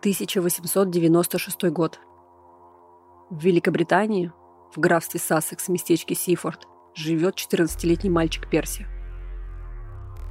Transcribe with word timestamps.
1896 0.00 1.70
год. 1.70 1.98
В 3.30 3.42
Великобритании, 3.42 4.30
в 4.74 4.78
графстве 4.78 5.18
Сассекс, 5.18 5.68
местечке 5.68 6.14
Сифорд, 6.14 6.68
живет 6.94 7.36
14-летний 7.36 8.10
мальчик 8.10 8.48
Перси. 8.48 8.86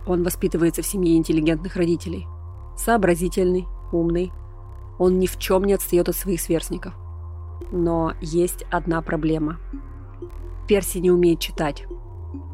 Он 0.08 0.24
воспитывается 0.24 0.82
в 0.82 0.86
семье 0.86 1.18
интеллигентных 1.18 1.76
родителей. 1.76 2.28
Сообразительный, 2.78 3.66
умный. 3.92 4.32
Он 5.00 5.20
ни 5.20 5.26
в 5.26 5.38
чем 5.40 5.64
не 5.64 5.74
отстает 5.74 6.10
от 6.10 6.16
своих 6.16 6.42
сверстников. 6.42 6.94
Но 7.72 8.14
есть 8.22 8.64
одна 8.72 9.02
проблема. 9.02 9.60
Перси 10.68 11.00
не 11.00 11.12
умеет 11.12 11.40
читать. 11.40 11.86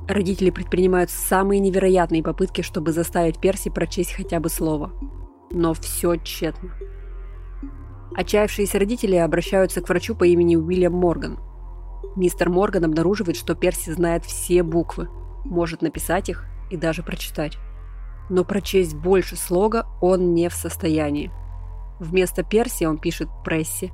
Родители 0.08 0.50
предпринимают 0.50 1.10
самые 1.10 1.60
невероятные 1.60 2.24
попытки, 2.24 2.62
чтобы 2.62 2.94
заставить 2.94 3.40
Перси 3.40 3.70
прочесть 3.70 4.14
хотя 4.14 4.40
бы 4.40 4.50
слово. 4.50 4.92
Но 5.52 5.74
все 5.74 6.16
тщетно. 6.16 6.72
Отчаявшиеся 8.16 8.78
родители 8.80 9.16
обращаются 9.16 9.82
к 9.82 9.90
врачу 9.90 10.16
по 10.16 10.26
имени 10.26 10.56
Уильям 10.56 10.94
Морган. 10.94 11.40
Мистер 12.16 12.50
Морган 12.50 12.86
обнаруживает, 12.86 13.38
что 13.38 13.56
Перси 13.56 13.92
знает 13.92 14.26
все 14.26 14.64
буквы, 14.64 15.08
может 15.46 15.82
написать 15.82 16.30
их 16.30 16.46
и 16.70 16.78
даже 16.78 17.04
прочитать. 17.04 17.58
Но 18.30 18.44
прочесть 18.44 18.96
больше 18.96 19.36
слога 19.36 19.88
он 20.02 20.34
не 20.34 20.50
в 20.50 20.54
состоянии. 20.54 21.32
Вместо 22.00 22.44
Перси 22.44 22.84
он 22.86 22.98
пишет 22.98 23.30
Пресси. 23.46 23.92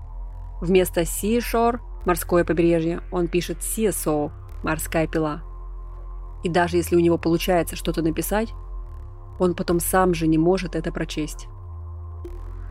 Вместо 0.61 1.01
Seashore– 1.01 1.79
морское 2.05 2.43
побережье, 2.43 3.01
он 3.11 3.27
пишет 3.27 3.59
CSO– 3.59 4.31
морская 4.63 5.07
пила. 5.07 5.43
И 6.43 6.49
даже 6.49 6.77
если 6.77 6.95
у 6.95 6.99
него 6.99 7.17
получается 7.17 7.75
что-то 7.75 8.01
написать, 8.01 8.53
он 9.39 9.53
потом 9.53 9.79
сам 9.79 10.13
же 10.13 10.27
не 10.27 10.37
может 10.37 10.75
это 10.75 10.91
прочесть. 10.91 11.47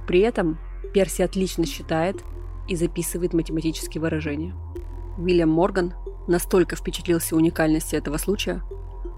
При 0.07 0.21
этом 0.21 0.59
Перси 0.93 1.23
отлично 1.23 1.67
считает 1.67 2.23
и 2.69 2.77
записывает 2.77 3.33
математические 3.33 4.01
выражения. 4.01 4.55
Уильям 5.19 5.51
Морган 5.51 5.95
настолько 6.27 6.77
впечатлился 6.77 7.37
уникальностью 7.37 7.99
этого 7.99 8.17
случая, 8.17 8.63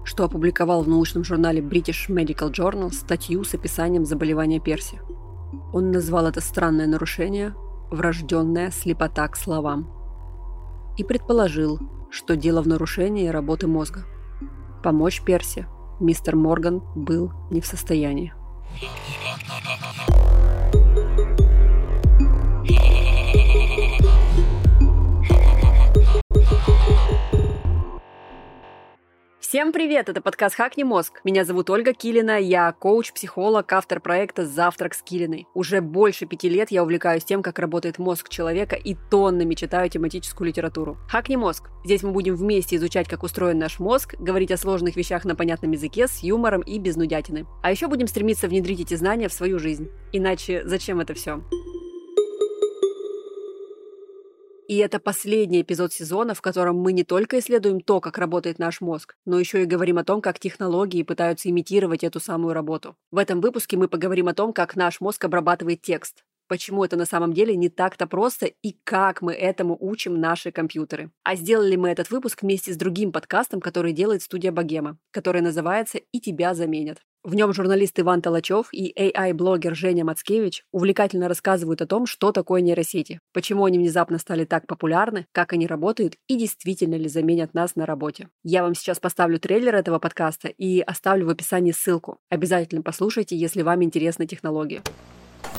что 0.03 0.23
опубликовал 0.23 0.83
в 0.83 0.87
научном 0.87 1.23
журнале 1.23 1.61
British 1.61 2.09
Medical 2.09 2.51
Journal 2.51 2.91
статью 2.91 3.43
с 3.43 3.53
описанием 3.53 4.05
заболевания 4.05 4.59
Перси. 4.59 5.01
Он 5.73 5.91
назвал 5.91 6.27
это 6.27 6.41
странное 6.41 6.87
нарушение 6.87 7.53
«врожденная 7.89 8.71
слепота 8.71 9.27
к 9.27 9.35
словам» 9.35 9.89
и 10.97 11.03
предположил, 11.03 11.79
что 12.11 12.35
дело 12.35 12.61
в 12.61 12.67
нарушении 12.67 13.27
работы 13.27 13.67
мозга. 13.67 14.05
Помочь 14.83 15.21
Перси 15.21 15.65
мистер 15.99 16.35
Морган 16.35 16.81
был 16.95 17.31
не 17.49 17.61
в 17.61 17.65
состоянии. 17.65 18.33
Всем 29.49 29.71
привет! 29.71 30.09
Это 30.09 30.21
подкаст 30.21 30.53
«Хакни 30.53 30.83
мозг». 30.83 31.21
Меня 31.23 31.43
зовут 31.43 31.71
Ольга 31.71 31.91
Килина, 31.91 32.39
я 32.39 32.71
коуч-психолог, 32.71 33.73
автор 33.73 33.99
проекта 33.99 34.45
«Завтрак 34.45 34.93
с 34.93 35.01
Килиной». 35.01 35.47
Уже 35.55 35.81
больше 35.81 36.27
пяти 36.27 36.49
лет 36.49 36.69
я 36.69 36.83
увлекаюсь 36.83 37.23
тем, 37.23 37.41
как 37.41 37.57
работает 37.57 37.97
мозг 37.97 38.29
человека 38.29 38.75
и 38.75 38.95
тоннами 39.09 39.55
читаю 39.55 39.89
тематическую 39.89 40.49
литературу. 40.49 40.99
«Хакни 41.09 41.35
мозг». 41.35 41.71
Здесь 41.83 42.03
мы 42.03 42.11
будем 42.11 42.35
вместе 42.35 42.75
изучать, 42.75 43.07
как 43.07 43.23
устроен 43.23 43.57
наш 43.57 43.79
мозг, 43.79 44.13
говорить 44.19 44.51
о 44.51 44.57
сложных 44.57 44.95
вещах 44.95 45.25
на 45.25 45.33
понятном 45.33 45.71
языке, 45.71 46.07
с 46.07 46.19
юмором 46.19 46.61
и 46.61 46.77
без 46.77 46.95
нудятины. 46.95 47.47
А 47.63 47.71
еще 47.71 47.87
будем 47.87 48.05
стремиться 48.05 48.47
внедрить 48.47 48.81
эти 48.81 48.93
знания 48.93 49.29
в 49.29 49.33
свою 49.33 49.57
жизнь. 49.57 49.89
Иначе 50.11 50.61
зачем 50.63 50.99
это 50.99 51.15
все? 51.15 51.41
И 54.69 54.77
это 54.77 54.99
последний 54.99 55.63
эпизод 55.63 55.93
сезона, 55.93 56.35
в 56.35 56.41
котором 56.41 56.77
мы 56.77 56.93
не 56.93 57.03
только 57.03 57.39
исследуем 57.39 57.81
то, 57.81 57.99
как 57.99 58.19
работает 58.19 58.59
наш 58.59 58.81
мозг, 58.81 59.15
но 59.25 59.39
еще 59.39 59.63
и 59.63 59.65
говорим 59.65 59.97
о 59.97 60.03
том, 60.03 60.21
как 60.21 60.37
технологии 60.37 61.01
пытаются 61.01 61.49
имитировать 61.49 62.03
эту 62.03 62.19
самую 62.19 62.53
работу. 62.53 62.95
В 63.09 63.17
этом 63.17 63.41
выпуске 63.41 63.77
мы 63.77 63.87
поговорим 63.87 64.27
о 64.27 64.35
том, 64.35 64.53
как 64.53 64.75
наш 64.75 65.01
мозг 65.01 65.25
обрабатывает 65.25 65.81
текст, 65.81 66.23
почему 66.47 66.85
это 66.85 66.97
на 66.97 67.05
самом 67.05 67.33
деле 67.33 67.55
не 67.55 67.69
так-то 67.69 68.05
просто 68.05 68.45
и 68.45 68.77
как 68.83 69.23
мы 69.23 69.33
этому 69.33 69.75
учим 69.79 70.21
наши 70.21 70.51
компьютеры. 70.51 71.09
А 71.23 71.35
сделали 71.35 71.75
мы 71.75 71.89
этот 71.89 72.11
выпуск 72.11 72.43
вместе 72.43 72.71
с 72.71 72.77
другим 72.77 73.11
подкастом, 73.11 73.61
который 73.61 73.91
делает 73.91 74.21
студия 74.21 74.51
Богема, 74.51 74.99
который 75.09 75.41
называется 75.41 75.97
«И 76.11 76.19
тебя 76.19 76.53
заменят». 76.53 76.99
В 77.21 77.35
нем 77.35 77.51
журналист 77.53 77.99
Иван 77.99 78.21
Толачев 78.21 78.69
и 78.71 78.93
AI-блогер 78.97 79.75
Женя 79.75 80.05
Мацкевич 80.05 80.63
увлекательно 80.71 81.27
рассказывают 81.27 81.81
о 81.81 81.85
том, 81.85 82.05
что 82.05 82.31
такое 82.31 82.61
нейросети, 82.61 83.19
почему 83.33 83.65
они 83.65 83.77
внезапно 83.77 84.19
стали 84.19 84.45
так 84.45 84.67
популярны, 84.67 85.25
как 85.33 85.51
они 85.51 85.67
работают 85.67 86.15
и 86.29 86.37
действительно 86.37 86.95
ли 86.95 87.09
заменят 87.09 87.53
нас 87.53 87.75
на 87.75 87.85
работе. 87.85 88.29
Я 88.43 88.63
вам 88.63 88.73
сейчас 88.73 89.01
поставлю 89.01 89.37
трейлер 89.37 89.75
этого 89.75 89.99
подкаста 89.99 90.47
и 90.47 90.79
оставлю 90.79 91.25
в 91.25 91.29
описании 91.29 91.73
ссылку. 91.73 92.19
Обязательно 92.29 92.83
послушайте, 92.83 93.35
если 93.35 93.63
вам 93.63 93.83
интересна 93.83 94.25
технология. 94.25 94.81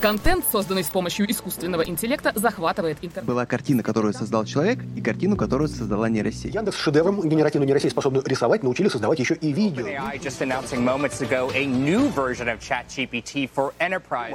Контент, 0.00 0.46
созданный 0.50 0.82
с 0.82 0.88
помощью 0.88 1.30
искусственного 1.30 1.86
интеллекта, 1.86 2.32
захватывает 2.34 2.96
интернет. 3.02 3.26
Была 3.26 3.44
картина, 3.44 3.82
которую 3.82 4.14
создал 4.14 4.46
человек, 4.46 4.78
и 4.96 5.02
картину, 5.02 5.36
которую 5.36 5.68
создала 5.68 6.08
нейросеть. 6.08 6.54
Яндекс 6.54 6.78
шедевром 6.78 7.20
генеративную 7.20 7.66
нейросеть, 7.66 7.92
способную 7.92 8.24
рисовать, 8.24 8.62
научили 8.62 8.88
создавать 8.88 9.18
еще 9.18 9.34
и 9.34 9.52
видео. 9.52 9.84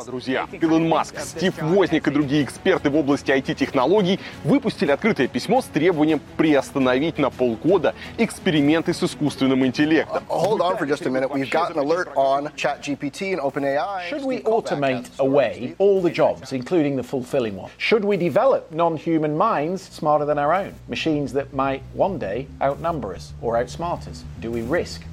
Друзья, 0.05 0.47
Илон 0.51 0.87
Маск, 0.87 1.19
Стив 1.19 1.53
Возник 1.63 2.07
и 2.07 2.11
другие 2.11 2.43
эксперты 2.43 2.91
в 2.91 2.95
области 2.95 3.31
IT-технологий 3.31 4.19
выпустили 4.43 4.91
открытое 4.91 5.27
письмо 5.27 5.63
с 5.63 5.65
требованием 5.65 6.21
приостановить 6.37 7.17
на 7.17 7.31
полгода 7.31 7.95
эксперименты 8.19 8.93
с 8.93 9.01
искусственным 9.01 9.65
интеллектом. 9.65 10.23
Hold 10.29 10.59
on 10.59 10.77
for 10.77 10.85
just 10.85 11.07
a 11.07 11.09
minute. 11.09 11.31
We've 11.31 11.49
got 11.49 11.71
an 11.71 11.79
alert 11.79 12.09
on 12.15 12.51
ChatGPT 12.55 13.33
and 13.33 13.41
OpenAI. 13.41 14.09
Should 14.09 14.23
we 14.23 14.41
automate 14.41 15.07
away 15.17 15.54
all 15.77 16.01
the 16.01 16.09
jobs, 16.09 16.53
including 16.53 16.95
the 16.95 17.03
fulfilling 17.03 17.55
one? 17.55 17.71
Should 17.77 18.05
we 18.05 18.17
develop 18.17 18.71
non 18.71 18.97
human 18.97 19.37
minds 19.37 19.81
smarter 19.81 20.25
than 20.25 20.37
our 20.37 20.53
own? 20.53 20.73
Machines 20.87 21.33
that 21.33 21.53
might 21.53 21.83
one 21.93 22.17
day 22.19 22.47
outnumber 22.61 23.13
us 23.13 23.33
or 23.41 23.55
outsmart 23.55 24.07
us? 24.07 24.23
Do 24.39 24.51
we 24.51 24.61
risk? 24.61 25.03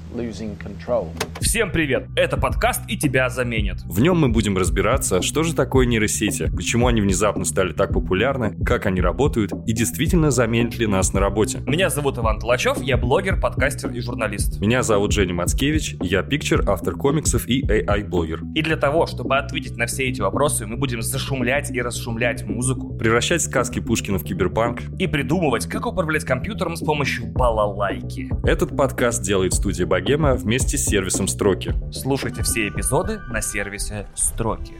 Всем 1.41 1.71
привет! 1.71 2.07
Это 2.15 2.37
подкаст 2.37 2.81
«И 2.87 2.97
тебя 2.97 3.29
заменят». 3.29 3.81
В 3.85 3.99
нем 3.99 4.19
мы 4.19 4.29
будем 4.29 4.55
разбираться, 4.57 5.23
что 5.23 5.41
же 5.41 5.55
такое 5.55 5.87
нейросети, 5.87 6.51
почему 6.55 6.87
они 6.87 7.01
внезапно 7.01 7.45
стали 7.45 7.73
так 7.73 7.91
популярны, 7.93 8.55
как 8.63 8.85
они 8.85 9.01
работают 9.01 9.51
и 9.65 9.73
действительно 9.73 10.29
заменят 10.29 10.77
ли 10.77 10.85
нас 10.85 11.13
на 11.13 11.19
работе. 11.19 11.61
Меня 11.65 11.89
зовут 11.89 12.19
Иван 12.19 12.39
Толачев, 12.39 12.79
я 12.81 12.95
блогер, 12.95 13.39
подкастер 13.39 13.89
и 13.89 14.01
журналист. 14.01 14.59
Меня 14.61 14.83
зовут 14.83 15.11
Женя 15.13 15.33
Мацкевич, 15.33 15.95
я 16.01 16.21
пикчер, 16.21 16.63
автор 16.69 16.93
комиксов 16.95 17.47
и 17.47 17.63
AI-блогер. 17.65 18.41
И 18.53 18.61
для 18.61 18.77
того, 18.77 19.07
чтобы 19.07 19.37
ответить 19.37 19.77
на 19.77 19.87
все 19.87 20.03
эти 20.03 20.21
вопросы, 20.21 20.67
мы 20.67 20.77
будем 20.77 21.01
зашумлять 21.01 21.71
и 21.71 21.81
расшумлять 21.81 22.43
музыку, 22.45 22.95
Превращать 22.97 23.41
сказки 23.41 23.79
Пушкина 23.79 24.19
в 24.19 24.23
киберпанк. 24.23 24.81
и 24.99 25.07
придумывать, 25.07 25.65
как 25.65 25.87
управлять 25.87 26.23
компьютером 26.23 26.75
с 26.75 26.81
помощью 26.81 27.31
балалайки. 27.31 28.29
Этот 28.43 28.77
подкаст 28.77 29.23
делает 29.23 29.53
студия 29.53 29.87
Богема 30.03 30.35
вместе 30.35 30.77
с 30.77 30.83
сервисом 30.83 31.29
Строки. 31.29 31.73
Слушайте 31.93 32.43
все 32.43 32.67
эпизоды 32.67 33.19
на 33.29 33.41
сервисе 33.41 34.05
Строки. 34.15 34.73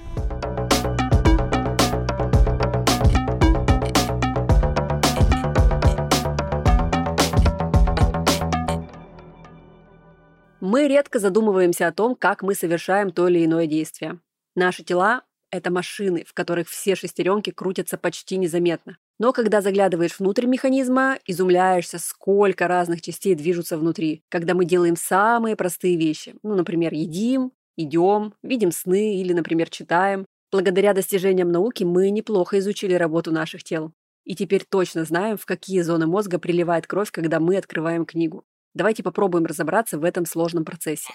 Мы 10.59 10.89
редко 10.89 11.19
задумываемся 11.19 11.87
о 11.87 11.93
том, 11.93 12.15
как 12.15 12.41
мы 12.41 12.53
совершаем 12.53 13.09
то 13.09 13.29
или 13.29 13.45
иное 13.45 13.65
действие. 13.65 14.19
Наши 14.57 14.83
тела– 14.83 15.21
это 15.51 15.71
машины, 15.71 16.25
в 16.27 16.33
которых 16.33 16.67
все 16.67 16.95
шестеренки 16.95 17.51
крутятся 17.51 17.97
почти 17.97 18.35
незаметно. 18.35 18.97
Но 19.19 19.31
когда 19.31 19.61
заглядываешь 19.61 20.19
внутрь 20.19 20.45
механизма, 20.45 21.17
изумляешься, 21.25 21.99
сколько 21.99 22.67
разных 22.67 23.01
частей 23.01 23.35
движутся 23.35 23.77
внутри, 23.77 24.23
когда 24.29 24.53
мы 24.53 24.65
делаем 24.65 24.95
самые 24.95 25.55
простые 25.55 25.97
вещи. 25.97 26.35
Ну, 26.43 26.55
например, 26.55 26.93
едим, 26.93 27.51
идем, 27.77 28.33
видим 28.43 28.71
сны 28.71 29.15
или, 29.15 29.33
например, 29.33 29.69
читаем. 29.69 30.25
Благодаря 30.51 30.93
достижениям 30.93 31.51
науки 31.51 31.83
мы 31.83 32.09
неплохо 32.09 32.59
изучили 32.59 32.93
работу 32.93 33.31
наших 33.31 33.63
тел. 33.63 33.91
И 34.23 34.35
теперь 34.35 34.65
точно 34.67 35.03
знаем, 35.03 35.37
в 35.37 35.45
какие 35.45 35.81
зоны 35.81 36.07
мозга 36.07 36.39
приливает 36.39 36.87
кровь, 36.87 37.11
когда 37.11 37.39
мы 37.39 37.57
открываем 37.57 38.05
книгу. 38.05 38.45
Давайте 38.73 39.03
попробуем 39.03 39.45
разобраться 39.45 39.99
в 39.99 40.03
этом 40.03 40.25
сложном 40.25 40.65
процессе. 40.65 41.13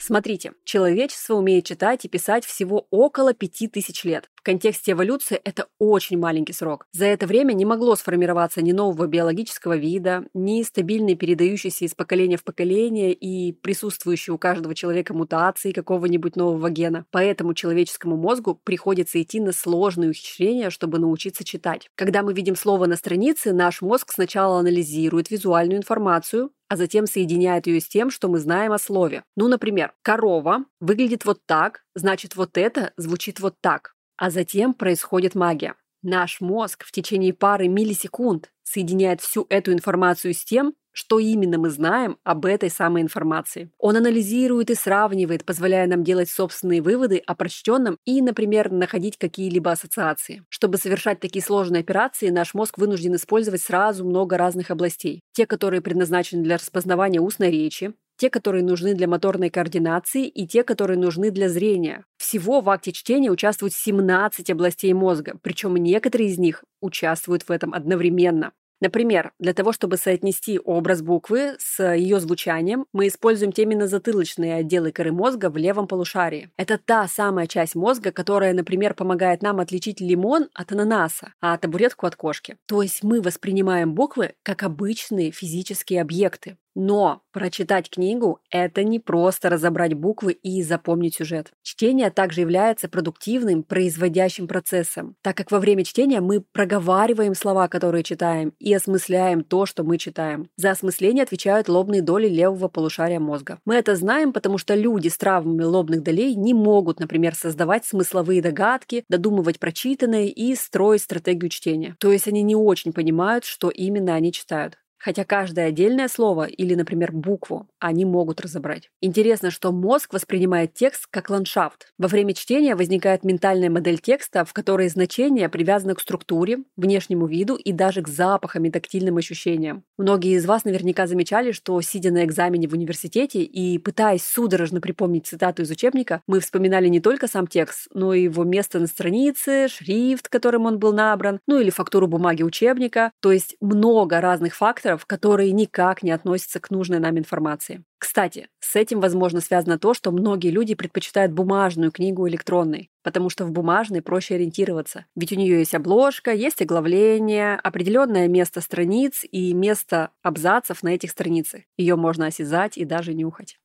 Смотрите, 0.00 0.54
человечество 0.64 1.34
умеет 1.34 1.66
читать 1.66 2.06
и 2.06 2.08
писать 2.08 2.46
всего 2.46 2.86
около 2.90 3.34
5000 3.34 4.04
лет. 4.04 4.30
В 4.34 4.42
контексте 4.42 4.92
эволюции 4.92 5.38
это 5.44 5.66
очень 5.78 6.18
маленький 6.18 6.54
срок. 6.54 6.86
За 6.92 7.04
это 7.04 7.26
время 7.26 7.52
не 7.52 7.66
могло 7.66 7.94
сформироваться 7.94 8.62
ни 8.62 8.72
нового 8.72 9.06
биологического 9.06 9.76
вида, 9.76 10.24
ни 10.32 10.62
стабильной 10.62 11.16
передающейся 11.16 11.84
из 11.84 11.94
поколения 11.94 12.38
в 12.38 12.44
поколение 12.44 13.12
и 13.12 13.52
присутствующей 13.52 14.32
у 14.32 14.38
каждого 14.38 14.74
человека 14.74 15.12
мутации 15.12 15.72
какого-нибудь 15.72 16.34
нового 16.34 16.70
гена. 16.70 17.04
Поэтому 17.10 17.52
человеческому 17.52 18.16
мозгу 18.16 18.58
приходится 18.64 19.20
идти 19.20 19.38
на 19.38 19.52
сложные 19.52 20.08
ухищрения, 20.10 20.70
чтобы 20.70 20.98
научиться 20.98 21.44
читать. 21.44 21.90
Когда 21.94 22.22
мы 22.22 22.32
видим 22.32 22.56
слово 22.56 22.86
на 22.86 22.96
странице, 22.96 23.52
наш 23.52 23.82
мозг 23.82 24.12
сначала 24.14 24.60
анализирует 24.60 25.30
визуальную 25.30 25.76
информацию, 25.76 26.50
а 26.70 26.76
затем 26.76 27.06
соединяет 27.06 27.66
ее 27.66 27.80
с 27.80 27.88
тем, 27.88 28.10
что 28.10 28.28
мы 28.28 28.38
знаем 28.38 28.70
о 28.72 28.78
слове. 28.78 29.24
Ну, 29.36 29.48
например, 29.48 29.92
корова 30.02 30.64
выглядит 30.78 31.24
вот 31.24 31.44
так, 31.44 31.82
значит 31.96 32.36
вот 32.36 32.56
это 32.56 32.92
звучит 32.96 33.40
вот 33.40 33.56
так. 33.60 33.96
А 34.16 34.30
затем 34.30 34.72
происходит 34.72 35.34
магия. 35.34 35.74
Наш 36.02 36.40
мозг 36.40 36.84
в 36.84 36.92
течение 36.92 37.34
пары 37.34 37.66
миллисекунд 37.66 38.52
соединяет 38.62 39.20
всю 39.20 39.46
эту 39.50 39.72
информацию 39.72 40.32
с 40.32 40.44
тем, 40.44 40.74
что 40.92 41.18
именно 41.18 41.58
мы 41.58 41.70
знаем 41.70 42.18
об 42.24 42.46
этой 42.46 42.70
самой 42.70 43.02
информации. 43.02 43.70
Он 43.78 43.96
анализирует 43.96 44.70
и 44.70 44.74
сравнивает, 44.74 45.44
позволяя 45.44 45.86
нам 45.86 46.04
делать 46.04 46.30
собственные 46.30 46.82
выводы 46.82 47.18
о 47.18 47.34
прочтенном 47.34 47.98
и, 48.04 48.22
например, 48.22 48.70
находить 48.70 49.18
какие-либо 49.18 49.72
ассоциации. 49.72 50.42
Чтобы 50.48 50.78
совершать 50.78 51.20
такие 51.20 51.42
сложные 51.42 51.80
операции, 51.80 52.28
наш 52.30 52.54
мозг 52.54 52.78
вынужден 52.78 53.14
использовать 53.14 53.62
сразу 53.62 54.04
много 54.04 54.36
разных 54.36 54.70
областей. 54.70 55.20
Те, 55.32 55.46
которые 55.46 55.80
предназначены 55.80 56.42
для 56.42 56.56
распознавания 56.56 57.20
устной 57.20 57.50
речи, 57.50 57.94
те, 58.20 58.28
которые 58.28 58.62
нужны 58.62 58.92
для 58.92 59.08
моторной 59.08 59.48
координации 59.48 60.26
и 60.26 60.46
те, 60.46 60.62
которые 60.62 60.98
нужны 60.98 61.30
для 61.30 61.48
зрения. 61.48 62.04
Всего 62.18 62.60
в 62.60 62.68
акте 62.68 62.92
чтения 62.92 63.30
участвуют 63.30 63.72
17 63.72 64.50
областей 64.50 64.92
мозга, 64.92 65.38
причем 65.42 65.74
некоторые 65.76 66.28
из 66.28 66.36
них 66.36 66.62
участвуют 66.82 67.44
в 67.44 67.50
этом 67.50 67.72
одновременно. 67.72 68.52
Например, 68.80 69.32
для 69.38 69.52
того, 69.52 69.72
чтобы 69.72 69.96
соотнести 69.96 70.58
образ 70.58 71.02
буквы 71.02 71.56
с 71.58 71.94
ее 71.94 72.18
звучанием, 72.18 72.86
мы 72.92 73.08
используем 73.08 73.52
теменно-затылочные 73.52 74.56
отделы 74.56 74.90
коры 74.90 75.12
мозга 75.12 75.50
в 75.50 75.56
левом 75.56 75.86
полушарии. 75.86 76.50
Это 76.56 76.78
та 76.78 77.06
самая 77.06 77.46
часть 77.46 77.74
мозга, 77.74 78.10
которая, 78.10 78.54
например, 78.54 78.94
помогает 78.94 79.42
нам 79.42 79.60
отличить 79.60 80.00
лимон 80.00 80.48
от 80.54 80.72
ананаса, 80.72 81.34
а 81.40 81.56
табуретку 81.58 82.06
от 82.06 82.16
кошки. 82.16 82.56
То 82.66 82.82
есть 82.82 83.02
мы 83.02 83.20
воспринимаем 83.20 83.94
буквы 83.94 84.34
как 84.42 84.62
обычные 84.62 85.30
физические 85.30 86.00
объекты. 86.00 86.56
Но 86.74 87.22
прочитать 87.32 87.90
книгу– 87.90 88.40
это 88.50 88.84
не 88.84 89.00
просто 89.00 89.48
разобрать 89.50 89.94
буквы 89.94 90.32
и 90.32 90.62
запомнить 90.62 91.16
сюжет. 91.16 91.52
Чтение 91.62 92.10
также 92.10 92.42
является 92.42 92.88
продуктивным, 92.88 93.62
производящим 93.62 94.46
процессом, 94.46 95.16
так 95.22 95.36
как 95.36 95.50
во 95.50 95.58
время 95.58 95.84
чтения 95.84 96.20
мы 96.20 96.40
проговариваем 96.40 97.34
слова, 97.34 97.68
которые 97.68 98.02
читаем, 98.02 98.52
и 98.58 98.72
осмысляем 98.72 99.42
то, 99.42 99.66
что 99.66 99.82
мы 99.82 99.98
читаем. 99.98 100.48
За 100.56 100.70
осмысление 100.70 101.24
отвечают 101.24 101.68
лобные 101.68 102.02
доли 102.02 102.28
левого 102.28 102.68
полушария 102.68 103.20
мозга. 103.20 103.58
Мы 103.64 103.74
это 103.74 103.96
знаем, 103.96 104.32
потому 104.32 104.58
что 104.58 104.74
люди 104.74 105.08
с 105.08 105.18
травмами 105.18 105.64
лобных 105.64 106.02
долей 106.02 106.34
не 106.34 106.54
могут, 106.54 107.00
например, 107.00 107.34
создавать 107.34 107.84
смысловые 107.84 108.42
догадки, 108.42 109.04
додумывать 109.08 109.58
прочитанное 109.58 110.26
и 110.26 110.54
строить 110.54 111.02
стратегию 111.02 111.50
чтения. 111.50 111.96
То 111.98 112.12
есть 112.12 112.28
они 112.28 112.42
не 112.42 112.54
очень 112.54 112.92
понимают, 112.92 113.44
что 113.44 113.70
именно 113.70 114.14
они 114.14 114.32
читают 114.32 114.78
хотя 115.00 115.24
каждое 115.24 115.66
отдельное 115.66 116.08
слово 116.08 116.44
или, 116.44 116.74
например, 116.74 117.10
букву 117.12 117.66
они 117.78 118.04
могут 118.04 118.40
разобрать. 118.40 118.90
Интересно, 119.00 119.50
что 119.50 119.72
мозг 119.72 120.12
воспринимает 120.12 120.74
текст 120.74 121.06
как 121.10 121.30
ландшафт. 121.30 121.92
Во 121.98 122.06
время 122.06 122.34
чтения 122.34 122.76
возникает 122.76 123.24
ментальная 123.24 123.70
модель 123.70 123.98
текста, 123.98 124.44
в 124.44 124.52
которой 124.52 124.88
значение 124.88 125.48
привязано 125.48 125.94
к 125.94 126.00
структуре, 126.00 126.58
внешнему 126.76 127.26
виду 127.26 127.54
и 127.56 127.72
даже 127.72 128.02
к 128.02 128.08
запахам 128.08 128.64
и 128.66 128.70
тактильным 128.70 129.16
ощущениям. 129.16 129.84
Многие 129.96 130.36
из 130.36 130.46
вас 130.46 130.64
наверняка 130.64 131.06
замечали, 131.06 131.52
что, 131.52 131.80
сидя 131.80 132.10
на 132.10 132.24
экзамене 132.24 132.68
в 132.68 132.74
университете 132.74 133.42
и 133.42 133.78
пытаясь 133.78 134.24
судорожно 134.24 134.80
припомнить 134.80 135.26
цитату 135.26 135.62
из 135.62 135.70
учебника, 135.70 136.20
мы 136.26 136.40
вспоминали 136.40 136.88
не 136.88 137.00
только 137.00 137.26
сам 137.26 137.46
текст, 137.46 137.88
но 137.94 138.12
и 138.12 138.24
его 138.24 138.44
место 138.44 138.78
на 138.78 138.86
странице, 138.86 139.68
шрифт, 139.68 140.28
которым 140.28 140.66
он 140.66 140.78
был 140.78 140.92
набран, 140.92 141.40
ну 141.46 141.58
или 141.58 141.70
фактуру 141.70 142.06
бумаги 142.06 142.42
учебника, 142.42 143.12
то 143.20 143.32
есть 143.32 143.56
много 143.60 144.20
разных 144.20 144.54
факторов, 144.54 144.89
факторов, 144.90 145.06
которые 145.06 145.52
никак 145.52 146.02
не 146.02 146.10
относятся 146.10 146.60
к 146.60 146.70
нужной 146.70 146.98
нам 146.98 147.18
информации. 147.18 147.82
Кстати, 147.98 148.48
с 148.60 148.76
этим, 148.76 149.00
возможно, 149.00 149.40
связано 149.40 149.78
то, 149.78 149.94
что 149.94 150.10
многие 150.10 150.50
люди 150.50 150.74
предпочитают 150.74 151.32
бумажную 151.32 151.92
книгу 151.92 152.26
электронной, 152.28 152.90
потому 153.02 153.30
что 153.30 153.44
в 153.44 153.52
бумажной 153.52 154.02
проще 154.02 154.34
ориентироваться. 154.34 155.04
Ведь 155.14 155.32
у 155.32 155.36
нее 155.36 155.58
есть 155.58 155.74
обложка, 155.74 156.32
есть 156.32 156.62
оглавление, 156.62 157.56
определенное 157.56 158.28
место 158.28 158.60
страниц 158.60 159.24
и 159.30 159.52
место 159.54 160.10
абзацев 160.22 160.82
на 160.82 160.88
этих 160.94 161.10
страницах. 161.10 161.62
Ее 161.76 161.96
можно 161.96 162.26
осязать 162.26 162.78
и 162.78 162.84
даже 162.84 163.14
нюхать. 163.14 163.58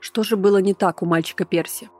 Что 0.00 0.22
же 0.22 0.36
было 0.36 0.58
не 0.58 0.74
так 0.74 1.02
у 1.02 1.06
мальчика 1.06 1.44
Перси? 1.44 1.90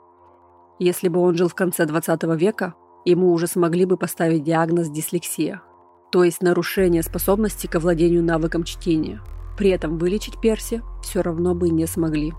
Если 0.78 1.08
бы 1.08 1.20
он 1.20 1.36
жил 1.36 1.48
в 1.48 1.54
конце 1.54 1.86
20 1.86 2.22
века, 2.38 2.74
ему 3.06 3.32
уже 3.32 3.46
смогли 3.46 3.84
бы 3.84 3.96
поставить 3.96 4.42
диагноз 4.42 4.88
дислексия, 4.88 5.62
то 6.12 6.24
есть 6.24 6.42
нарушение 6.42 7.02
способности 7.02 7.66
к 7.66 7.76
овладению 7.76 8.22
навыком 8.22 8.64
чтения. 8.64 9.22
При 9.56 9.70
этом 9.70 9.96
вылечить 9.96 10.40
Перси 10.40 10.82
все 11.02 11.22
равно 11.22 11.54
бы 11.54 11.70
не 11.70 11.86
смогли. 11.86 12.34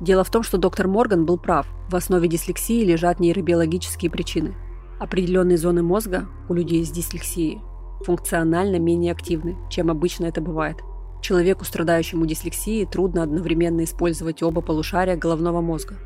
Дело 0.00 0.24
в 0.24 0.30
том, 0.30 0.42
что 0.42 0.58
доктор 0.58 0.88
Морган 0.88 1.24
был 1.24 1.38
прав. 1.38 1.66
В 1.88 1.96
основе 1.96 2.28
дислексии 2.28 2.84
лежат 2.84 3.20
нейробиологические 3.20 4.10
причины. 4.10 4.54
Определенные 4.98 5.58
зоны 5.58 5.82
мозга 5.82 6.28
у 6.48 6.54
людей 6.54 6.84
с 6.84 6.90
дислексией 6.90 7.60
функционально 8.04 8.78
менее 8.78 9.12
активны, 9.12 9.56
чем 9.68 9.90
обычно 9.90 10.26
это 10.26 10.40
бывает. 10.40 10.78
Человеку, 11.20 11.64
страдающему 11.64 12.24
дислексией, 12.26 12.86
трудно 12.86 13.22
одновременно 13.22 13.84
использовать 13.84 14.42
оба 14.42 14.62
полушария 14.62 15.16
головного 15.16 15.60
мозга. 15.60 15.96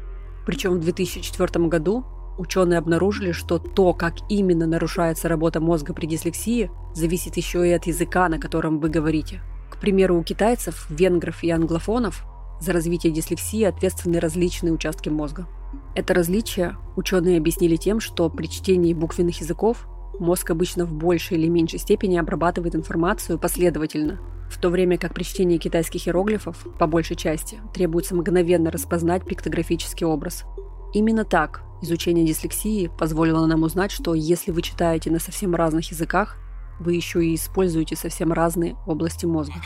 Причем 0.44 0.74
в 0.74 0.80
2004 0.80 1.66
году 1.66 2.04
Ученые 2.36 2.78
обнаружили, 2.78 3.32
что 3.32 3.58
то, 3.58 3.94
как 3.94 4.14
именно 4.28 4.66
нарушается 4.66 5.28
работа 5.28 5.60
мозга 5.60 5.94
при 5.94 6.06
дислексии, 6.06 6.70
зависит 6.92 7.36
еще 7.36 7.68
и 7.68 7.72
от 7.72 7.86
языка, 7.86 8.28
на 8.28 8.38
котором 8.38 8.80
вы 8.80 8.88
говорите. 8.88 9.40
К 9.70 9.78
примеру, 9.78 10.18
у 10.18 10.24
китайцев, 10.24 10.86
венгров 10.90 11.44
и 11.44 11.50
англофонов 11.50 12.24
за 12.60 12.72
развитие 12.72 13.12
дислексии 13.12 13.62
ответственны 13.62 14.18
различные 14.18 14.72
участки 14.72 15.08
мозга. 15.08 15.46
Это 15.94 16.14
различие 16.14 16.76
ученые 16.96 17.38
объяснили 17.38 17.76
тем, 17.76 18.00
что 18.00 18.28
при 18.30 18.46
чтении 18.46 18.94
буквенных 18.94 19.40
языков 19.40 19.86
мозг 20.18 20.50
обычно 20.50 20.86
в 20.86 20.92
большей 20.92 21.36
или 21.36 21.48
меньшей 21.48 21.78
степени 21.78 22.16
обрабатывает 22.16 22.74
информацию 22.74 23.38
последовательно, 23.38 24.20
в 24.48 24.58
то 24.58 24.70
время 24.70 24.98
как 24.98 25.14
при 25.14 25.24
чтении 25.24 25.58
китайских 25.58 26.06
иероглифов, 26.06 26.66
по 26.78 26.86
большей 26.86 27.16
части, 27.16 27.60
требуется 27.72 28.14
мгновенно 28.14 28.70
распознать 28.70 29.24
пиктографический 29.24 30.06
образ. 30.06 30.44
Именно 30.92 31.24
так 31.24 31.62
Изучение 31.84 32.24
дислексии 32.24 32.90
позволило 32.98 33.44
нам 33.44 33.62
узнать, 33.62 33.90
что 33.90 34.14
если 34.14 34.52
вы 34.52 34.62
читаете 34.62 35.10
на 35.10 35.18
совсем 35.18 35.54
разных 35.54 35.90
языках, 35.90 36.38
вы 36.80 36.94
еще 36.94 37.22
и 37.22 37.34
используете 37.34 37.94
совсем 37.94 38.32
разные 38.32 38.74
области 38.86 39.26
мозга. 39.26 39.56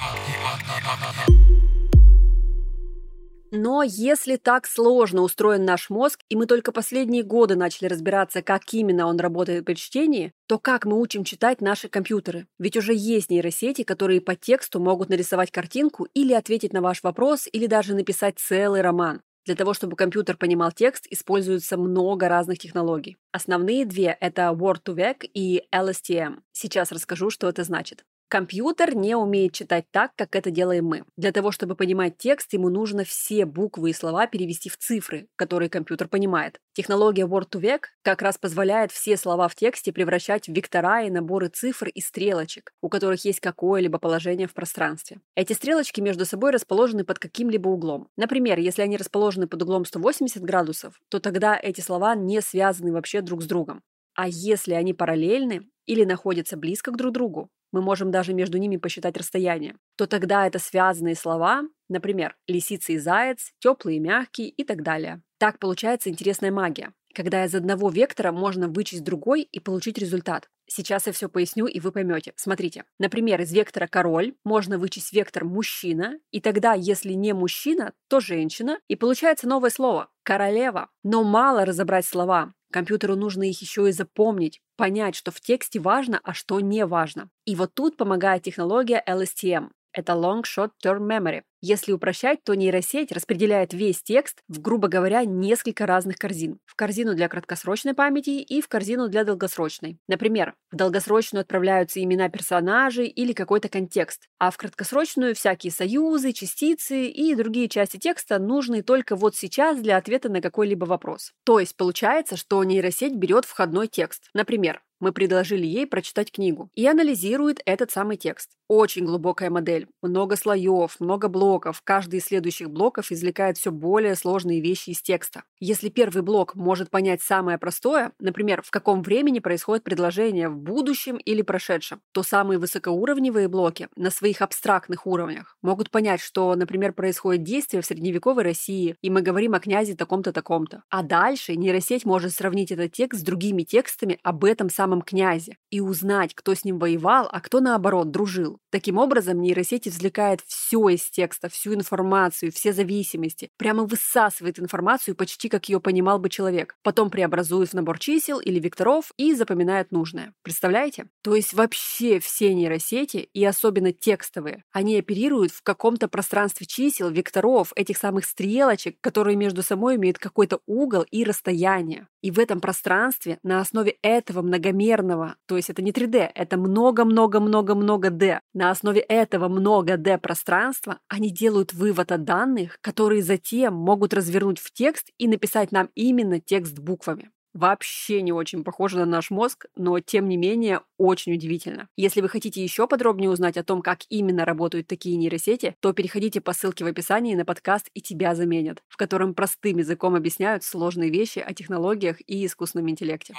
Но 3.52 3.84
если 3.84 4.34
так 4.34 4.66
сложно 4.66 5.22
устроен 5.22 5.64
наш 5.64 5.90
мозг, 5.90 6.18
и 6.28 6.34
мы 6.34 6.46
только 6.46 6.72
последние 6.72 7.22
годы 7.22 7.54
начали 7.54 7.86
разбираться, 7.86 8.42
как 8.42 8.62
именно 8.72 9.06
он 9.06 9.20
работает 9.20 9.64
при 9.64 9.74
чтении, 9.74 10.32
то 10.48 10.58
как 10.58 10.86
мы 10.86 11.00
учим 11.00 11.22
читать 11.22 11.60
наши 11.60 11.88
компьютеры? 11.88 12.48
Ведь 12.58 12.76
уже 12.76 12.94
есть 12.94 13.30
нейросети, 13.30 13.84
которые 13.84 14.20
по 14.20 14.34
тексту 14.34 14.80
могут 14.80 15.08
нарисовать 15.08 15.52
картинку 15.52 16.08
или 16.14 16.32
ответить 16.32 16.72
на 16.72 16.82
ваш 16.82 17.04
вопрос, 17.04 17.46
или 17.52 17.66
даже 17.66 17.94
написать 17.94 18.40
целый 18.40 18.80
роман. 18.80 19.22
Для 19.48 19.56
того, 19.56 19.72
чтобы 19.72 19.96
компьютер 19.96 20.36
понимал 20.36 20.72
текст, 20.72 21.06
используется 21.08 21.78
много 21.78 22.28
разных 22.28 22.58
технологий. 22.58 23.16
Основные 23.32 23.86
две– 23.86 24.14
это 24.20 24.50
Word2Vec 24.50 25.24
и 25.32 25.62
LSTM. 25.74 26.40
Сейчас 26.52 26.92
расскажу, 26.92 27.30
что 27.30 27.48
это 27.48 27.64
значит. 27.64 28.04
Компьютер 28.28 28.94
не 28.94 29.14
умеет 29.14 29.54
читать 29.54 29.86
так, 29.90 30.12
как 30.14 30.36
это 30.36 30.50
делаем 30.50 30.84
мы. 30.84 31.04
Для 31.16 31.32
того, 31.32 31.50
чтобы 31.50 31.74
понимать 31.74 32.18
текст, 32.18 32.52
ему 32.52 32.68
нужно 32.68 33.04
все 33.04 33.46
буквы 33.46 33.90
и 33.90 33.94
слова 33.94 34.26
перевести 34.26 34.68
в 34.68 34.76
цифры, 34.76 35.28
которые 35.34 35.70
компьютер 35.70 36.08
понимает. 36.08 36.60
Технология 36.74 37.24
Word2Vec 37.24 37.84
как 38.02 38.20
раз 38.20 38.36
позволяет 38.36 38.92
все 38.92 39.16
слова 39.16 39.48
в 39.48 39.54
тексте 39.54 39.94
превращать 39.94 40.46
в 40.46 40.52
вектора 40.52 41.04
и 41.04 41.10
наборы 41.10 41.48
цифр 41.48 41.88
и 41.88 42.02
стрелочек, 42.02 42.72
у 42.82 42.90
которых 42.90 43.24
есть 43.24 43.40
какое-либо 43.40 43.98
положение 43.98 44.46
в 44.46 44.52
пространстве. 44.52 45.20
Эти 45.34 45.54
стрелочки 45.54 46.02
между 46.02 46.26
собой 46.26 46.50
расположены 46.50 47.04
под 47.04 47.18
каким-либо 47.18 47.68
углом. 47.68 48.08
Например, 48.16 48.58
если 48.58 48.82
они 48.82 48.98
расположены 48.98 49.46
под 49.46 49.62
углом 49.62 49.86
180 49.86 50.42
градусов, 50.42 51.00
то 51.08 51.18
тогда 51.18 51.58
эти 51.60 51.80
слова 51.80 52.14
не 52.14 52.42
связаны 52.42 52.92
вообще 52.92 53.22
друг 53.22 53.42
с 53.42 53.46
другом. 53.46 53.82
А 54.18 54.26
если 54.26 54.74
они 54.74 54.94
параллельны 54.94 55.70
или 55.86 56.04
находятся 56.04 56.56
близко 56.56 56.90
к 56.90 56.96
друг 56.96 57.12
другу, 57.12 57.50
мы 57.70 57.82
можем 57.82 58.10
даже 58.10 58.34
между 58.34 58.58
ними 58.58 58.76
посчитать 58.76 59.16
расстояние, 59.16 59.76
то 59.96 60.08
тогда 60.08 60.44
это 60.44 60.58
связанные 60.58 61.14
слова, 61.14 61.62
например, 61.88 62.34
лисица 62.48 62.92
и 62.94 62.98
заяц, 62.98 63.52
теплый 63.60 63.94
и 63.96 64.00
мягкий 64.00 64.48
и 64.48 64.64
так 64.64 64.82
далее. 64.82 65.22
Так 65.38 65.60
получается 65.60 66.10
интересная 66.10 66.50
магия, 66.50 66.92
когда 67.14 67.44
из 67.44 67.54
одного 67.54 67.90
вектора 67.90 68.32
можно 68.32 68.66
вычесть 68.66 69.04
другой 69.04 69.42
и 69.42 69.60
получить 69.60 69.98
результат. 69.98 70.48
Сейчас 70.68 71.06
я 71.06 71.12
все 71.12 71.28
поясню, 71.28 71.66
и 71.66 71.80
вы 71.80 71.92
поймете. 71.92 72.34
Смотрите, 72.36 72.84
например, 72.98 73.40
из 73.40 73.52
вектора 73.52 73.86
король 73.86 74.34
можно 74.44 74.78
вычесть 74.78 75.12
вектор 75.12 75.44
мужчина, 75.44 76.18
и 76.30 76.40
тогда, 76.40 76.74
если 76.74 77.14
не 77.14 77.32
мужчина, 77.32 77.94
то 78.08 78.20
женщина, 78.20 78.78
и 78.86 78.94
получается 78.94 79.48
новое 79.48 79.70
слово– 79.70 80.10
королева. 80.22 80.90
Но 81.02 81.24
мало 81.24 81.64
разобрать 81.64 82.04
слова. 82.04 82.52
Компьютеру 82.70 83.16
нужно 83.16 83.44
их 83.44 83.60
еще 83.62 83.88
и 83.88 83.92
запомнить, 83.92 84.60
понять, 84.76 85.14
что 85.14 85.30
в 85.30 85.40
тексте 85.40 85.80
важно, 85.80 86.20
а 86.22 86.34
что 86.34 86.60
не 86.60 86.84
важно. 86.84 87.30
И 87.46 87.56
вот 87.56 87.72
тут 87.74 87.96
помогает 87.96 88.42
технология 88.42 89.02
LSTM. 89.08 89.70
Это 89.92 90.12
Long 90.12 90.42
Short 90.42 90.72
Term 90.84 91.00
Memory. 91.00 91.42
Если 91.60 91.92
упрощать, 91.92 92.44
то 92.44 92.54
нейросеть 92.54 93.10
распределяет 93.10 93.72
весь 93.72 94.02
текст 94.02 94.42
в, 94.46 94.60
грубо 94.60 94.86
говоря, 94.86 95.24
несколько 95.24 95.86
разных 95.86 96.16
корзин. 96.16 96.58
В 96.66 96.76
корзину 96.76 97.14
для 97.14 97.28
краткосрочной 97.28 97.94
памяти 97.94 98.40
и 98.40 98.60
в 98.60 98.68
корзину 98.68 99.08
для 99.08 99.24
долгосрочной. 99.24 99.98
Например, 100.06 100.54
в 100.70 100.76
долгосрочную 100.76 101.40
отправляются 101.40 102.02
имена 102.02 102.28
персонажей 102.28 103.08
или 103.08 103.32
какой-то 103.32 103.68
контекст, 103.68 104.28
а 104.38 104.52
в 104.52 104.56
краткосрочную 104.56 105.34
всякие 105.34 105.72
союзы, 105.72 106.32
частицы 106.32 107.06
и 107.06 107.34
другие 107.34 107.68
части 107.68 107.96
текста, 107.96 108.38
нужные 108.38 108.82
только 108.82 109.16
вот 109.16 109.34
сейчас 109.34 109.80
для 109.80 109.96
ответа 109.96 110.28
на 110.28 110.40
какой-либо 110.40 110.84
вопрос. 110.84 111.32
То 111.44 111.58
есть 111.58 111.76
получается, 111.76 112.36
что 112.36 112.62
нейросеть 112.62 113.16
берет 113.16 113.44
входной 113.44 113.88
текст. 113.88 114.30
Например, 114.32 114.80
мы 115.00 115.12
предложили 115.12 115.66
ей 115.66 115.86
прочитать 115.86 116.32
книгу 116.32 116.70
и 116.74 116.86
анализирует 116.86 117.60
этот 117.64 117.90
самый 117.90 118.16
текст. 118.16 118.50
Очень 118.66 119.04
глубокая 119.04 119.48
модель, 119.48 119.86
много 120.02 120.36
слоев, 120.36 120.98
много 120.98 121.28
блоков. 121.28 121.47
Каждый 121.84 122.18
из 122.18 122.26
следующих 122.26 122.70
блоков 122.70 123.10
извлекает 123.10 123.56
все 123.56 123.70
более 123.70 124.14
сложные 124.14 124.60
вещи 124.60 124.90
из 124.90 125.00
текста. 125.00 125.44
Если 125.60 125.88
первый 125.88 126.22
блок 126.22 126.54
может 126.54 126.90
понять 126.90 127.22
самое 127.22 127.56
простое, 127.58 128.12
например, 128.18 128.62
в 128.62 128.70
каком 128.70 129.02
времени 129.02 129.38
происходит 129.38 129.84
предложение, 129.84 130.48
в 130.48 130.56
будущем 130.56 131.16
или 131.16 131.42
прошедшем, 131.42 132.00
то 132.12 132.22
самые 132.22 132.58
высокоуровневые 132.58 133.48
блоки 133.48 133.88
на 133.96 134.10
своих 134.10 134.42
абстрактных 134.42 135.06
уровнях 135.06 135.56
могут 135.62 135.90
понять, 135.90 136.20
что, 136.20 136.54
например, 136.54 136.92
происходит 136.92 137.44
действие 137.44 137.82
в 137.82 137.86
средневековой 137.86 138.44
России, 138.44 138.96
и 139.00 139.10
мы 139.10 139.22
говорим 139.22 139.54
о 139.54 139.60
князе 139.60 139.94
таком-то 139.94 140.32
таком-то. 140.32 140.82
А 140.90 141.02
дальше 141.02 141.56
нейросеть 141.56 142.04
может 142.04 142.34
сравнить 142.34 142.72
этот 142.72 142.92
текст 142.92 143.20
с 143.20 143.24
другими 143.24 143.62
текстами 143.62 144.18
об 144.22 144.44
этом 144.44 144.68
самом 144.68 145.02
князе 145.02 145.56
и 145.70 145.80
узнать, 145.80 146.34
кто 146.34 146.54
с 146.54 146.64
ним 146.64 146.78
воевал, 146.78 147.28
а 147.30 147.40
кто, 147.40 147.60
наоборот, 147.60 148.10
дружил. 148.10 148.58
Таким 148.70 148.98
образом, 148.98 149.40
нейросеть 149.40 149.86
извлекает 149.86 150.40
все 150.46 150.88
из 150.88 151.08
текста, 151.08 151.37
всю 151.48 151.74
информацию, 151.74 152.50
все 152.50 152.72
зависимости, 152.72 153.50
прямо 153.56 153.84
высасывает 153.84 154.58
информацию 154.58 155.14
почти 155.14 155.48
как 155.48 155.68
ее 155.68 155.78
понимал 155.78 156.18
бы 156.18 156.28
человек, 156.28 156.74
потом 156.82 157.10
преобразует 157.10 157.70
в 157.70 157.74
набор 157.74 158.00
чисел 158.00 158.40
или 158.40 158.58
векторов 158.58 159.12
и 159.16 159.34
запоминает 159.34 159.92
нужное. 159.92 160.34
Представляете? 160.42 161.06
То 161.22 161.36
есть 161.36 161.52
вообще 161.52 162.18
все 162.18 162.52
нейросети, 162.54 163.28
и 163.32 163.44
особенно 163.44 163.92
текстовые, 163.92 164.64
они 164.72 164.98
оперируют 164.98 165.52
в 165.52 165.62
каком-то 165.62 166.08
пространстве 166.08 166.66
чисел, 166.66 167.10
векторов, 167.10 167.72
этих 167.76 167.98
самых 167.98 168.24
стрелочек, 168.24 168.96
которые 169.00 169.36
между 169.36 169.62
собой 169.62 169.96
имеют 169.96 170.18
какой-то 170.18 170.60
угол 170.66 171.04
и 171.10 171.22
расстояние. 171.22 172.08
И 172.20 172.30
в 172.30 172.38
этом 172.38 172.60
пространстве 172.60 173.38
на 173.42 173.60
основе 173.60 173.96
этого 174.02 174.42
многомерного, 174.42 175.36
то 175.46 175.56
есть 175.56 175.70
это 175.70 175.82
не 175.82 175.92
3D, 175.92 176.30
это 176.34 176.56
много-много-много-много 176.56 178.10
D, 178.10 178.40
на 178.54 178.70
основе 178.70 179.00
этого 179.00 179.48
много 179.48 179.96
D 179.96 180.18
пространства 180.18 180.98
они 181.08 181.27
делают 181.30 181.72
вывод 181.72 182.12
о 182.12 182.18
данных, 182.18 182.78
которые 182.80 183.22
затем 183.22 183.74
могут 183.74 184.14
развернуть 184.14 184.58
в 184.58 184.72
текст 184.72 185.10
и 185.18 185.28
написать 185.28 185.72
нам 185.72 185.90
именно 185.94 186.40
текст 186.40 186.78
буквами 186.78 187.30
вообще 187.58 188.22
не 188.22 188.32
очень 188.32 188.64
похоже 188.64 188.98
на 188.98 189.06
наш 189.06 189.30
мозг, 189.30 189.66
но 189.76 189.98
тем 190.00 190.28
не 190.28 190.36
менее 190.36 190.80
очень 190.96 191.34
удивительно. 191.34 191.88
Если 191.96 192.20
вы 192.20 192.28
хотите 192.28 192.62
еще 192.62 192.86
подробнее 192.86 193.30
узнать 193.30 193.56
о 193.56 193.64
том, 193.64 193.82
как 193.82 194.00
именно 194.08 194.44
работают 194.44 194.86
такие 194.86 195.16
нейросети, 195.16 195.74
то 195.80 195.92
переходите 195.92 196.40
по 196.40 196.52
ссылке 196.52 196.84
в 196.84 196.88
описании 196.88 197.34
на 197.34 197.44
подкаст 197.44 197.88
«И 197.94 198.00
тебя 198.00 198.34
заменят», 198.34 198.82
в 198.88 198.96
котором 198.96 199.34
простым 199.34 199.78
языком 199.78 200.14
объясняют 200.14 200.62
сложные 200.62 201.10
вещи 201.10 201.40
о 201.40 201.52
технологиях 201.52 202.18
и 202.26 202.46
искусственном 202.46 202.90
интеллекте. 202.90 203.34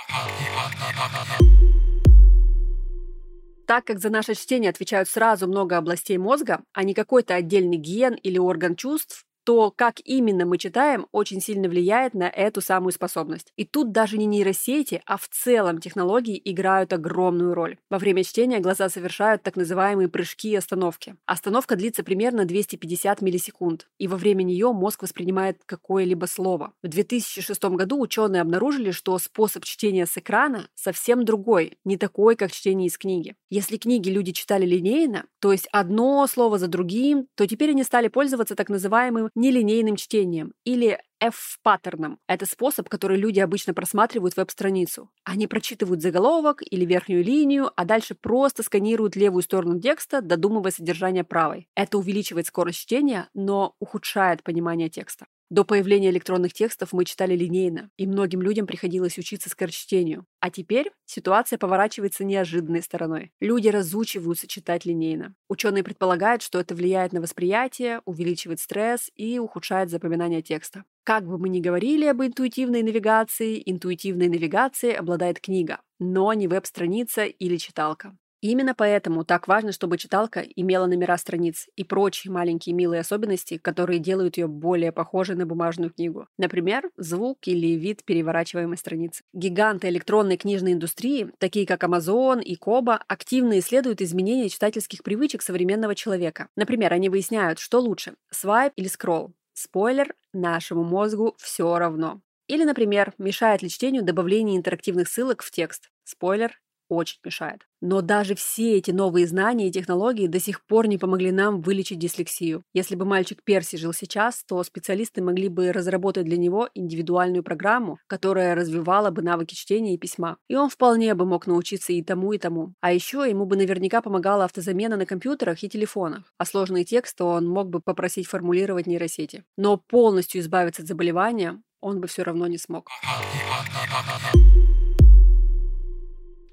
Так 3.69 3.85
как 3.85 3.99
за 3.99 4.09
наше 4.09 4.33
чтение 4.33 4.71
отвечают 4.71 5.07
сразу 5.09 5.47
много 5.47 5.77
областей 5.77 6.17
мозга, 6.17 6.63
а 6.73 6.83
не 6.83 6.95
какой-то 6.95 7.35
отдельный 7.35 7.77
ген 7.77 8.15
или 8.15 8.39
орган 8.39 8.75
чувств, 8.75 9.27
то, 9.49 9.73
как 9.75 9.95
именно 10.05 10.45
мы 10.45 10.59
читаем, 10.59 11.07
очень 11.11 11.41
сильно 11.41 11.67
влияет 11.67 12.13
на 12.13 12.29
эту 12.29 12.61
самую 12.61 12.91
способность. 12.91 13.51
И 13.55 13.65
тут 13.65 13.91
даже 13.91 14.19
не 14.19 14.27
нейросети, 14.27 15.01
а 15.07 15.17
в 15.17 15.27
целом 15.27 15.79
технологии 15.79 16.39
играют 16.45 16.93
огромную 16.93 17.55
роль. 17.55 17.79
Во 17.89 17.97
время 17.97 18.23
чтения 18.23 18.59
глаза 18.59 18.89
совершают 18.89 19.41
так 19.41 19.55
называемые 19.55 20.07
прыжки 20.07 20.51
и 20.51 20.55
остановки. 20.55 21.15
Остановка 21.25 21.75
длится 21.75 22.03
примерно 22.03 22.45
250 22.45 23.23
миллисекунд, 23.23 23.87
и 23.97 24.07
во 24.07 24.17
время 24.17 24.43
нее 24.43 24.71
мозг 24.71 25.01
воспринимает 25.01 25.57
какое-либо 25.65 26.27
слово. 26.27 26.73
В 26.83 26.87
2006 26.87 27.63
году 27.63 27.99
ученые 27.99 28.43
обнаружили, 28.43 28.91
что 28.91 29.17
способ 29.17 29.65
чтения 29.65 30.05
с 30.05 30.15
экрана 30.15 30.67
совсем 30.75 31.25
другой, 31.25 31.79
не 31.85 31.97
такой, 31.97 32.35
как 32.35 32.51
чтение 32.51 32.85
из 32.85 32.99
книги. 32.99 33.35
Если 33.49 33.77
книги 33.77 34.09
люди 34.09 34.31
читали 34.31 34.67
линейно, 34.67 35.25
то 35.39 35.51
есть 35.51 35.67
одно 35.71 36.27
слово 36.27 36.59
за 36.59 36.67
другим, 36.67 37.25
то 37.33 37.47
теперь 37.47 37.71
они 37.71 37.83
стали 37.83 38.09
пользоваться 38.09 38.55
так 38.55 38.69
называемым 38.69 39.31
нелинейным 39.39 39.95
чтением 39.95 40.53
или 40.65 40.99
F-паттерном. 41.21 42.19
Это 42.27 42.45
способ, 42.45 42.87
который 42.89 43.17
люди 43.17 43.39
обычно 43.39 43.73
просматривают 43.73 44.37
веб-страницу. 44.37 45.09
Они 45.23 45.47
прочитывают 45.47 46.01
заголовок 46.01 46.61
или 46.61 46.85
верхнюю 46.85 47.23
линию, 47.23 47.71
а 47.75 47.85
дальше 47.85 48.15
просто 48.15 48.63
сканируют 48.63 49.15
левую 49.15 49.43
сторону 49.43 49.79
текста, 49.79 50.21
додумывая 50.21 50.71
содержание 50.71 51.23
правой. 51.23 51.67
Это 51.75 51.97
увеличивает 51.97 52.47
скорость 52.47 52.79
чтения, 52.79 53.29
но 53.33 53.75
ухудшает 53.79 54.43
понимание 54.43 54.89
текста. 54.89 55.25
До 55.49 55.63
появления 55.63 56.11
электронных 56.11 56.53
текстов 56.53 56.93
мы 56.93 57.05
читали 57.05 57.35
линейно, 57.35 57.89
и 57.97 58.05
многим 58.05 58.43
людям 58.43 58.67
приходилось 58.67 59.17
учиться 59.17 59.49
скорочтению. 59.49 60.27
А 60.39 60.51
теперь 60.51 60.91
ситуация 61.05 61.57
поворачивается 61.57 62.23
неожиданной 62.23 62.83
стороной. 62.83 63.31
Люди 63.39 63.67
разучиваются 63.67 64.47
читать 64.47 64.85
линейно. 64.85 65.33
Ученые 65.47 65.83
предполагают, 65.83 66.43
что 66.43 66.59
это 66.59 66.75
влияет 66.75 67.13
на 67.13 67.21
восприятие, 67.21 68.01
увеличивает 68.05 68.59
стресс 68.59 69.09
и 69.15 69.39
ухудшает 69.39 69.89
запоминание 69.89 70.43
текста. 70.43 70.83
Как 71.03 71.25
бы 71.25 71.39
мы 71.39 71.49
ни 71.49 71.61
говорили 71.61 72.05
об 72.05 72.21
интуитивной 72.21 72.83
навигации, 72.83 73.63
интуитивной 73.65 74.27
навигацией 74.27 74.93
обладает 74.93 75.39
книга, 75.39 75.81
но 75.97 76.31
не 76.33 76.47
веб-страница 76.47 77.25
или 77.25 77.57
читалка. 77.57 78.15
Именно 78.41 78.73
поэтому 78.73 79.25
так 79.25 79.47
важно, 79.47 79.71
чтобы 79.73 79.97
читалка 79.97 80.39
имела 80.55 80.85
номера 80.85 81.17
страниц 81.17 81.67
и 81.75 81.83
прочие 81.83 82.31
маленькие 82.31 82.73
милые 82.73 83.01
особенности, 83.01 83.57
которые 83.57 83.99
делают 83.99 84.37
ее 84.37 84.47
более 84.47 84.91
похожей 84.93 85.35
на 85.35 85.45
бумажную 85.45 85.91
книгу. 85.91 86.27
Например, 86.37 86.89
звук 86.95 87.39
или 87.47 87.75
вид 87.75 88.05
переворачиваемой 88.05 88.77
страницы. 88.77 89.23
Гиганты 89.33 89.89
электронной 89.89 90.37
книжной 90.37 90.73
индустрии, 90.73 91.31
такие 91.37 91.65
как 91.65 91.83
Amazon 91.83 92.41
и 92.41 92.57
Kobo, 92.57 92.99
активно 93.07 93.59
исследуют 93.59 94.01
изменения 94.01 94.47
читательских 94.47 95.03
привычек 95.03 95.41
современного 95.41 95.93
человека. 95.93 96.47
Например, 96.55 96.93
они 96.93 97.09
выясняют, 97.09 97.59
что 97.59 97.79
лучше– 97.79 98.13
свайп 98.31 98.71
или 98.77 98.87
скролл. 98.87 99.33
Спойлер– 99.53 100.15
нашему 100.33 100.85
мозгу 100.85 101.35
все 101.39 101.77
равно. 101.77 102.21
Или, 102.47 102.63
например, 102.63 103.13
мешает 103.17 103.61
ли 103.61 103.69
чтению 103.69 104.03
добавление 104.03 104.57
интерактивных 104.57 105.09
ссылок 105.09 105.43
в 105.43 105.51
текст. 105.51 105.89
Спойлер 106.03 106.59
очень 106.89 107.19
мешает. 107.23 107.61
Но 107.81 108.01
даже 108.01 108.35
все 108.35 108.75
эти 108.77 108.91
новые 108.91 109.25
знания 109.25 109.69
и 109.69 109.71
технологии 109.71 110.27
до 110.27 110.39
сих 110.39 110.65
пор 110.65 110.87
не 110.87 110.97
помогли 110.97 111.31
нам 111.31 111.61
вылечить 111.61 111.99
дислексию. 111.99 112.63
Если 112.73 112.95
бы 112.95 113.05
мальчик 113.05 113.41
Перси 113.43 113.77
жил 113.77 113.93
сейчас, 113.93 114.43
то 114.43 114.61
специалисты 114.63 115.21
могли 115.21 115.47
бы 115.47 115.71
разработать 115.71 116.25
для 116.25 116.35
него 116.37 116.69
индивидуальную 116.73 117.43
программу, 117.43 117.99
которая 118.07 118.55
развивала 118.55 119.11
бы 119.11 119.21
навыки 119.21 119.55
чтения 119.55 119.93
и 119.93 119.97
письма. 119.97 120.37
И 120.49 120.55
он 120.55 120.69
вполне 120.69 121.13
бы 121.13 121.25
мог 121.25 121.47
научиться 121.47 121.93
и 121.93 122.03
тому, 122.03 122.33
и 122.33 122.37
тому. 122.37 122.73
А 122.81 122.91
еще 122.91 123.25
ему 123.29 123.45
бы 123.45 123.55
наверняка 123.55 124.01
помогала 124.01 124.45
автозамена 124.45 124.97
на 124.97 125.05
компьютерах 125.05 125.63
и 125.63 125.69
телефонах. 125.69 126.33
А 126.37 126.45
сложные 126.45 126.83
тексты 126.83 127.23
он 127.23 127.47
мог 127.47 127.69
бы 127.69 127.79
попросить 127.79 128.27
формулировать 128.27 128.87
нейросети. 128.87 129.45
Но 129.57 129.77
полностью 129.77 130.41
избавиться 130.41 130.81
от 130.81 130.87
заболевания 130.87 131.61
он 131.81 132.01
бы 132.01 132.07
все 132.07 132.23
равно 132.23 132.47
не 132.47 132.57
смог. 132.57 132.89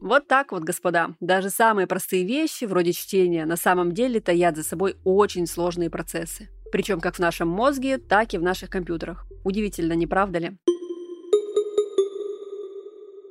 Вот 0.07 0.29
так 0.29 0.53
вот, 0.53 0.63
господа. 0.63 1.17
Даже 1.19 1.51
самые 1.51 1.89
простые 1.89 2.25
вещи, 2.25 2.65
вроде 2.65 2.93
чтения, 2.93 3.45
на 3.45 3.57
самом 3.57 3.91
деле 3.91 4.21
таят 4.21 4.55
за 4.55 4.63
собой 4.63 4.95
очень 5.03 5.49
сложные 5.49 5.91
процессы. 5.91 6.49
Причем 6.71 7.01
как 7.01 7.17
в 7.17 7.19
нашем 7.19 7.49
мозге, 7.49 7.99
так 7.99 8.33
и 8.33 8.39
в 8.39 8.43
наших 8.43 8.71
компьютерах. 8.71 9.27
Удивительно, 9.43 9.95
не 9.95 10.07
правда 10.07 10.39
ли? 10.39 10.53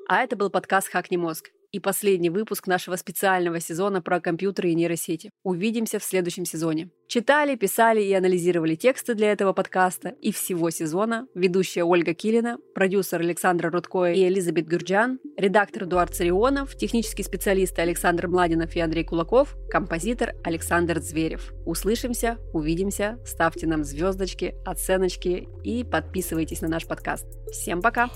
А 0.09 0.21
это 0.21 0.35
был 0.35 0.49
подкаст 0.49 0.89
«Хакни 0.89 1.15
мозг». 1.15 1.51
И 1.75 1.79
последний 1.79 2.29
выпуск 2.29 2.67
нашего 2.67 2.95
специального 2.95 3.59
сезона 3.59 4.01
про 4.01 4.21
компьютеры 4.21 4.71
и 4.71 4.75
нейросети. 4.75 5.29
Увидимся 5.43 5.99
в 5.99 6.03
следующем 6.03 6.45
сезоне. 6.45 6.89
Читали, 7.07 7.55
писали 7.55 8.01
и 8.01 8.13
анализировали 8.13 8.75
тексты 8.75 9.13
для 9.13 9.31
этого 9.31 9.51
подкаста 9.51 10.09
и 10.21 10.31
всего 10.31 10.69
сезона 10.69 11.27
ведущая 11.35 11.83
Ольга 11.83 12.13
Килина, 12.13 12.57
продюсер 12.73 13.19
Александра 13.19 13.69
Рудко 13.69 14.05
и 14.05 14.25
Элизабет 14.25 14.67
Гюрджан, 14.67 15.19
редактор 15.37 15.83
Эдуард 15.83 16.15
Царионов, 16.15 16.77
технический 16.77 17.23
специалист 17.23 17.77
Александр 17.77 18.27
Младинов 18.27 18.73
и 18.75 18.79
Андрей 18.79 19.03
Кулаков, 19.03 19.57
композитор 19.69 20.33
Александр 20.45 21.01
Зверев. 21.01 21.51
Услышимся, 21.65 22.37
увидимся, 22.53 23.19
ставьте 23.25 23.67
нам 23.67 23.83
звездочки, 23.83 24.55
оценочки 24.65 25.49
и 25.63 25.83
подписывайтесь 25.83 26.61
на 26.61 26.69
наш 26.69 26.87
подкаст. 26.87 27.25
Всем 27.51 27.81
пока! 27.81 28.09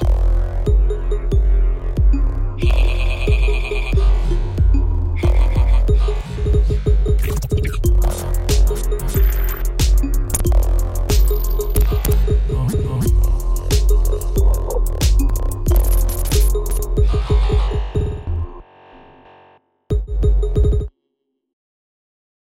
Пока. 0.00 0.27